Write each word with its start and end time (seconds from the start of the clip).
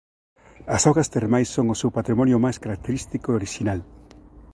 As 0.75 0.81
augas 0.89 1.11
termais 1.15 1.49
son 1.55 1.65
o 1.73 1.79
seu 1.81 1.89
patrimonio 1.97 2.37
máis 2.45 2.57
característico 2.63 3.27
e 3.29 3.35
orixinal. 3.39 3.79